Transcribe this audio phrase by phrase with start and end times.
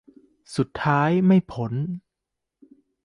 [0.55, 1.73] สุดท้ายไม่พ้น